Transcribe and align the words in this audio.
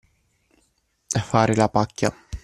Fare 1.27 1.53
la 1.53 1.69
pacchia. 1.69 2.11